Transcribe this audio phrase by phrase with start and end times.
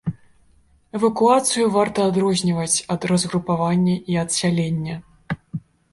[0.99, 4.95] Эвакуацыю варта адрозніваць ад разгрупавання і адсялення.